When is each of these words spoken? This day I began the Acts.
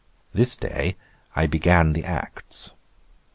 This 0.33 0.55
day 0.55 0.95
I 1.35 1.45
began 1.45 1.93
the 1.93 2.03
Acts. 2.03 2.71